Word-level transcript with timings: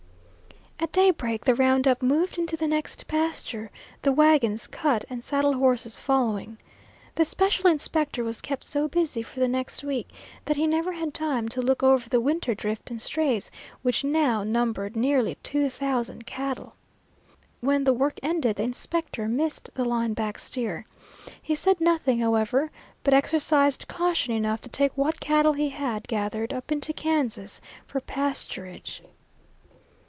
At 0.83 0.91
daybreak 0.93 1.45
the 1.45 1.53
round 1.53 1.87
up 1.87 2.01
moved 2.01 2.39
into 2.39 2.57
the 2.57 2.67
next 2.67 3.07
pasture, 3.07 3.69
the 4.01 4.11
wagons, 4.11 4.65
cut 4.65 5.05
and 5.11 5.23
saddle 5.23 5.53
horses 5.53 5.99
following. 5.99 6.57
The 7.13 7.23
special 7.23 7.67
inspector 7.69 8.23
was 8.23 8.41
kept 8.41 8.63
so 8.65 8.87
busy 8.87 9.21
for 9.21 9.39
the 9.39 9.47
next 9.47 9.83
week 9.83 10.09
that 10.45 10.57
he 10.57 10.65
never 10.65 10.93
had 10.93 11.13
time 11.13 11.47
to 11.49 11.61
look 11.61 11.83
over 11.83 12.09
the 12.09 12.19
winter 12.19 12.55
drift 12.55 12.89
and 12.89 12.99
strays, 12.99 13.51
which 13.83 14.03
now 14.03 14.43
numbered 14.43 14.95
nearly 14.95 15.35
two 15.43 15.69
thousand 15.69 16.25
cattle. 16.25 16.73
When 17.59 17.83
the 17.83 17.93
work 17.93 18.19
ended 18.23 18.55
the 18.55 18.63
inspector 18.63 19.27
missed 19.27 19.69
the 19.75 19.85
line 19.85 20.13
back 20.15 20.39
steer. 20.39 20.87
He 21.39 21.53
said 21.53 21.79
nothing, 21.79 22.19
however, 22.19 22.71
but 23.03 23.13
exercised 23.13 23.87
caution 23.87 24.33
enough 24.33 24.61
to 24.61 24.69
take 24.69 24.97
what 24.97 25.19
cattle 25.19 25.53
he 25.53 25.69
had 25.69 26.07
gathered 26.07 26.51
up 26.51 26.71
into 26.71 26.91
Kansas 26.91 27.61
for 27.85 28.01
pasturage. 28.01 29.01